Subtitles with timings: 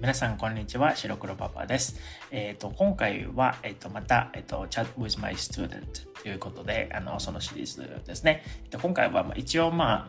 [0.00, 0.96] 皆さん、こんにちは。
[0.96, 2.00] 白黒パパです。
[2.30, 5.84] えっ、ー、と、今回は、えっ、ー、と、また、えっ、ー、と、Chat with my student
[6.22, 8.42] ということで、あの、そのシリーズですね。
[8.64, 10.08] えっと、今回は、まあ、一応、ま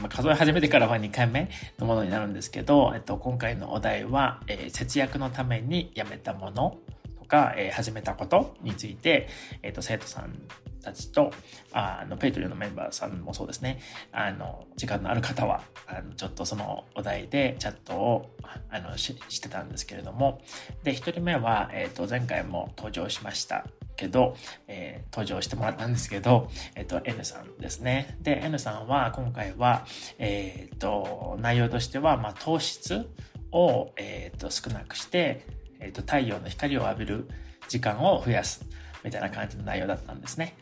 [0.00, 6.76] うん、数え始めてからは2回目のものになるんですけど、えっと、今回のお題は、え節約のためにやめたもの
[7.20, 9.28] とか、え始めたことについて、
[9.62, 10.34] えっと、生徒さん
[10.82, 11.32] たちと、
[11.72, 13.80] あの、ペイトリオのメンバーさんもそうですね、
[14.12, 18.30] あの、時間のある方は、あの、ちょっとそのお題でチャットを、
[18.70, 20.40] あの、ししてたんですけれども、
[20.82, 24.36] で、一人目は、えっ、ー、と、前回も登場しましたけど、
[24.68, 28.16] えー、登場してもらったんですけど、えっ、ー、と、N さんですね。
[28.22, 29.84] で、N さんは今回は、
[30.18, 33.08] えっ、と、内容としては、まあ、糖質
[33.50, 35.44] を、えっ、と、少なくして、
[35.80, 37.28] えっ、と、太陽の光を浴びる
[37.68, 38.64] 時間を増やす
[39.04, 40.54] みたいな感じの内容だったんですね。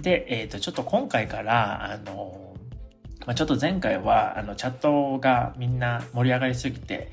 [0.00, 2.56] で、えっ、ー、と、ちょっと今回から、あの、
[3.26, 7.10] まあ、ちょっと前回は、あの、チャットがみんな盛り上がりすぎて、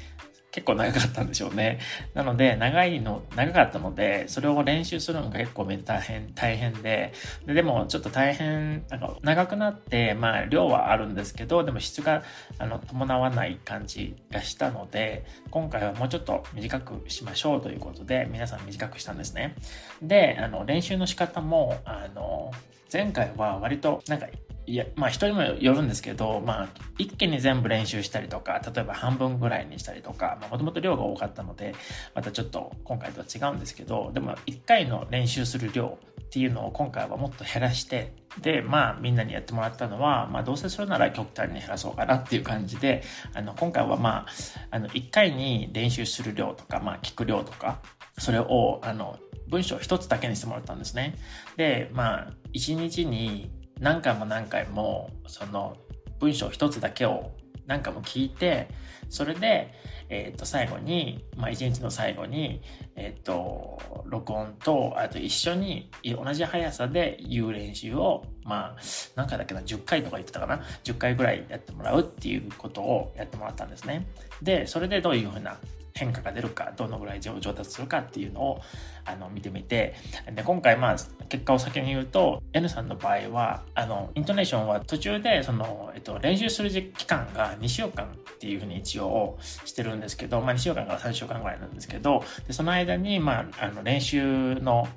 [0.52, 1.80] 結構長かったんでしょうね。
[2.14, 7.14] なので、長いの、長かったので、それを練習するのが結構大変、大変で、
[7.46, 12.24] ででもちょっと大変、なんか長くなって、まあ量はあるんですけど、でも質が
[12.58, 19.56] あの伴わない感じがしたので、今回はもうちょっと短くしましょうということで、皆さん短くしたんですね。
[20.02, 22.52] で、あの練習の仕方も、あの、
[22.92, 24.28] 前回は割となんか
[24.68, 31.74] いや、まあ人にもよるんですけど、まあ一気に全部練習したりとか、例えば半分ぐらいにしたりとか、もともと量が多かったので、
[32.14, 44.26] またちょっと今回とは違うんですけど、でも1回の練習する量っていうのを今回はもっと減らして、で、まあみんなにやってもらったのは、まあどうせするなら極端に減らそうかなっていう感じで、あの今回はまあ、
[44.70, 47.82] あの1回に練習する量とか、まあ聞く量とか、
[48.18, 49.18] それをあの
[49.48, 51.16] 文章一つだけにしてもらったんですね。
[51.58, 53.52] で、まあ1日に
[53.82, 55.76] 何回も何回もその
[56.20, 57.32] 文章一つだけを
[57.66, 58.70] 何回も聞いて
[59.10, 59.74] それで、
[60.08, 62.62] えっ、と最後に、まあ、日の最後に、
[62.96, 68.82] えっ、と録音とあと一緒に同じ速さで言う練習をまあ
[69.16, 74.08] 何回だっけな10回とか言ってたかな10回ぐらいやってもらうっていうことをやってもらったんですね。
[74.44, 75.58] でそれでどういうふうな
[76.02, 78.62] 変化が出るかどのぐらい上達するかっていうのを
[79.06, 79.94] あの見てみて。
[80.34, 80.96] で今回まあ
[81.30, 94.88] 結果を先に言うと N さんの場合はあのイントネーションは途中でその、えっと、練習する期間が2週間っていうふうに一応してるんですけど、まあ、2週間から3週間ぐらいなんですけどでその間に、まあ、あの練習の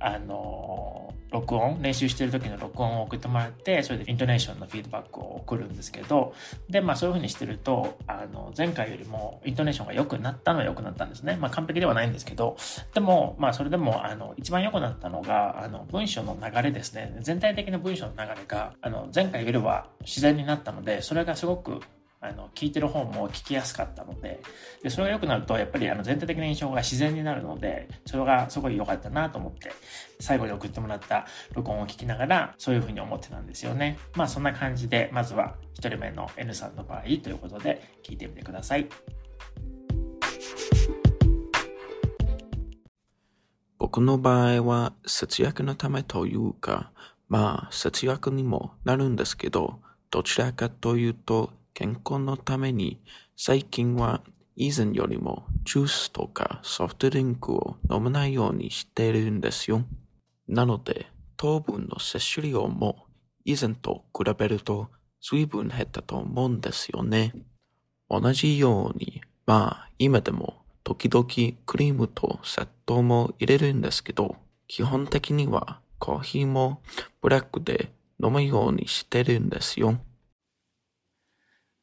[0.00, 6.34] あの録音練習してる時の録音を送ってもらってそれでイントネーションのフィードバックを送るんですけど
[6.68, 12.56] でまあそういうふうにしてるとあの前回よりもイントネーションが良くなったのは良くなったんですねまあ完璧ではないんですけど
[12.94, 21.80] でもまあそれでもあの一番良くなったのがあの文章の流れですね全体的な文章の流れがあの前回よりは自然になったのでそれがすごく
[22.24, 24.40] あの、聞いてる方も聞きやすかったので、
[24.80, 29.72] で、それが良くなると、やっぱりあの全体的な印象が自然になるので、それがすごい良かったなと思って、
[30.20, 33.98] 最後に送ってもらった録音を聞きながら、そういうふうに思ってたんですよね。
[34.14, 38.86] まあそんな感じで、まずは1人目の N さんの場合ということで、聞いてみてください。
[43.92, 46.92] 僕の場合は節約のためというか、
[47.28, 49.80] まあ節約にもなるんですけど、
[50.10, 53.02] どちらかというと健康のために
[53.36, 54.22] 最近は
[54.56, 59.84] 以前よりもジュースとかソフトドリンクを飲まないようにしているんですよ。
[60.48, 63.04] なので糖分の摂取量も
[63.44, 64.88] 以前と比べると
[65.20, 67.34] 随分減ったと思うんですよね。
[68.08, 71.26] 同じように、まあ今でも時々
[71.66, 76.82] クリームと砂糖も入れるんですけど、基本的にはコーヒーも
[77.20, 77.90] ブラックで
[78.22, 80.00] 飲むようにしてるんですよ。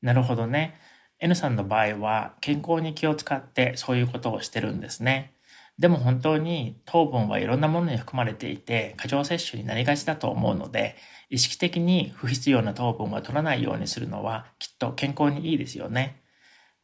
[0.01, 0.79] なるほどね。
[1.19, 5.33] N さんの場合は健康に気を使ってそういうことをしてるんですね。
[5.77, 10.97] でも本当に糖分はいろんなものに含まれていて過剰摂取になりがちだと思うので
[11.29, 16.21] 意識的に不必要な糖分は取らないようにするのはきっと健康にいいですよね。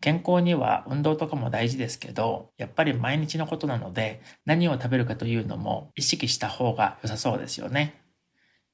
[0.01, 8.01] 健康には運動とかも大事ですけど、やっぱり毎日のことなので何を食べるかというのも意識した方が良さそうですよね。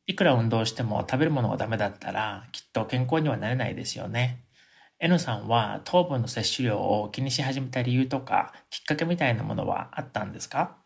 [0.08, 4.44] いくら運動しても食べるものがダメだったらきっと健康にはなれないですよね。
[5.00, 10.78] N さんは糖分の摂取量を気にし始めた理由とかきっかけみたいなものはあったんですか？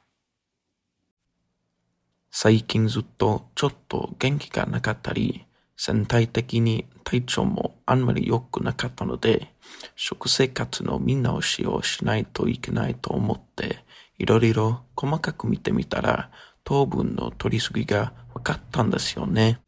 [2.29, 5.45] 最近ずっとちょっと元気がなかったり、
[5.77, 9.53] 全体的に体調もあんまり良くなかったので、
[9.95, 13.83] 食生活の見直しをしないといけないと思って、
[14.17, 16.31] いろいろ細かく見てみたら、
[16.63, 19.59] 糖分の取りすぎが分かったんですよね。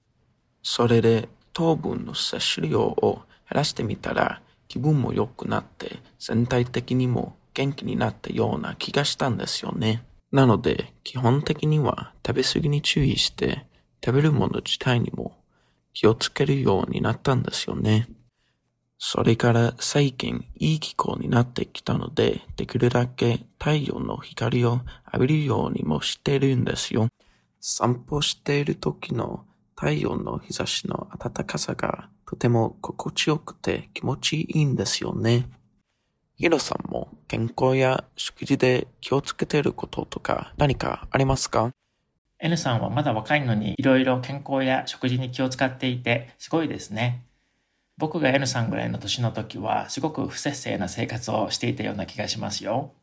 [0.64, 10.04] それで糖分の摂取量を減らしてみたら、気分も良くなって全体的にも元気になったような気がしたんですよね。
[10.32, 13.66] なので、基本的には食べ過ぎに注意して、
[14.04, 15.34] 食べるもの自体にも
[16.00, 18.08] 気をつけるようになったんですよね。
[19.00, 27.08] それから最近いい気候になってきたので、できるだけ太陽の光を浴びるようにもしてるんですよ。
[27.60, 29.44] 散歩している時の
[29.76, 35.50] 太陽の日差しの暖かさがとても心地よくて気持ちいいんですよね。
[36.36, 41.72] ヒロさんも健康や食事で気をつけていることとか何かありますか？
[42.40, 47.24] ?N さんはまだ若いのにいろいろ健康や食事に気を使っていてすごいですね。
[47.98, 52.94] 僕が N さんぐらいの年の時はすごく不節制な生活をしていたような気がしますよ。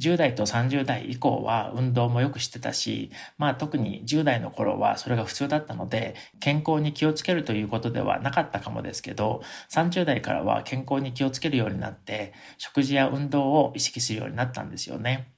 [0.00, 15.33] 10代と30代以降は運動もよくしてたし、まあ特に10代の頃はそれが普通だったので、健康に気をつけるということではなかったかもですけど、30代からは健康に気をつけるようになって、食事や運動を意識するようになったんですよね。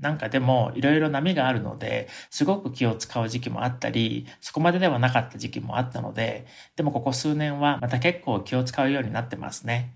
[0.00, 9.94] なんかでもいろいろ波があるので、すごく気を使う時期もあったり、そこまでではなかった時期もあったので、でもここ数年はまた結構気を使うようになってますね。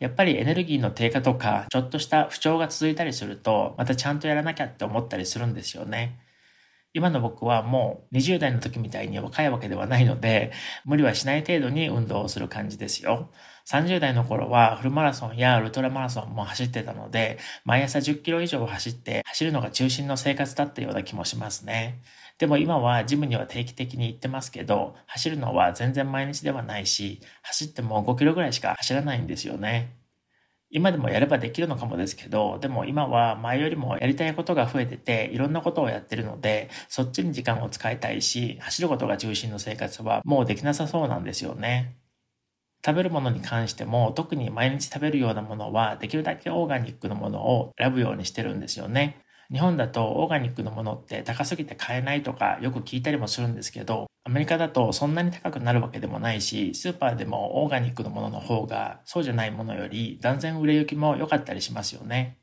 [0.00, 6.18] やっぱりエネルギーの低下とか、ちょっとした不調が続いたりすると、またちゃんとやらなきゃって思ったりするんですよね。
[6.94, 10.52] 今の僕はもう20代の時みたいに若いわけではないので、
[10.84, 13.30] 無理はしない程度に運動をする感じですよ。
[13.66, 22.00] 30代の頃はフルマラソンやウルトラマラソンも走ってたので、毎朝10キロ以上走って走るのが中心の生活だったような気もしますね。
[22.38, 30.03] でも今はジムには定期的に行ってますけど、走るのは全然毎日ではないし、走っても5キロぐらいしか走らないんですよね。
[30.74, 41.96] 今でもやればできるのかもですけど、でも今は前よりもやりたいことが増えてて、いろんなことをやってるので、そっちに時間を使いたいし、走ることが中心の生活はもうできなさそうなんですよね。
[42.86, 49.22] 食べるものに関しても、特に毎日食べるようなものは、できるだけオーガニックのものを選ぶようにしてるんですよね。
[49.52, 62.38] 日本だとオーガニックのものって高すぎて買えないとかよく聞いたりもするんですけど、アメリカだとそんなに高くなるわけでもないし、スーパーでもオーガニックのものの方がそうじゃないものより断然売れ行きも良かったりしますよね。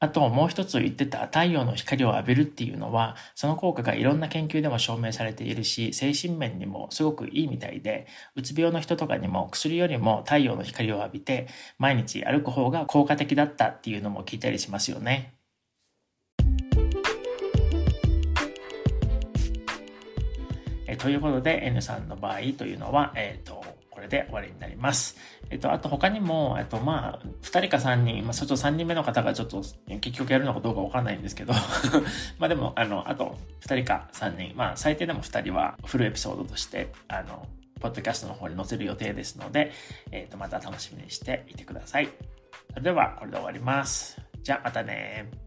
[0.00, 11.48] あともう一つ言ってた太陽の光を浴びるっていうのは、その効果がいろんな研究でも証明されているし、精神面にもすごくいいみたいで、うつ病の人とかにも薬よりも太陽の光を浴びて、
[11.78, 15.34] 毎日歩く方が効果的だったっていうのも聞いたりしますよね。
[20.86, 25.16] えということで N さんの場合というのは、えっ、ー、と、これで終わりになります。
[25.50, 29.62] えっ、と、あと他にも、えっ、と、まあ、2人か3人、まあ、そっと3人目の方がちょっと
[30.00, 31.52] 結局やるのかどうかわかんないんですけど
[32.38, 37.46] まあでも、あの、あと2人か3人、まあ、最低でも2人はフルエピソードとして、あの、
[37.80, 39.72] ポッドキャストの方に載せる予定ですので、
[40.10, 42.08] えっ、と、また楽しみにしていてください。
[42.70, 44.20] それでは、これで終わります。
[44.42, 45.43] じゃあ、またね